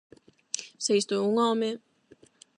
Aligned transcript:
Se 0.83 0.91
isto 1.01 1.13
é 1.17 1.21
un 1.29 1.35
home... 1.43 1.69